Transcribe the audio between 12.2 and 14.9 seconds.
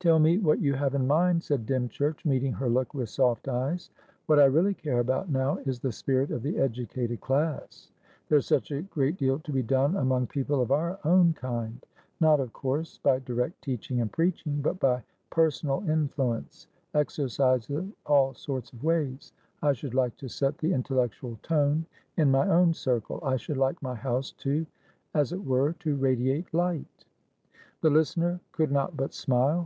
of course by direct teaching and preaching, but